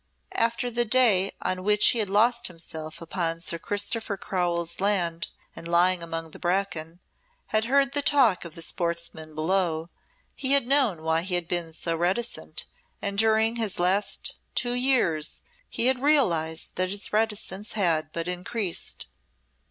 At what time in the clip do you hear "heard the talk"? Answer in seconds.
7.65-8.43